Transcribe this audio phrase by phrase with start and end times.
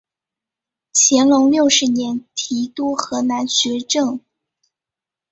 [0.95, 4.19] 乾隆六十年提督河南学政。